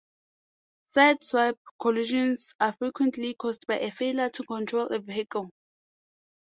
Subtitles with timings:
[0.89, 5.51] Sideswipe collisions are frequently caused by a failure to control a vehicle.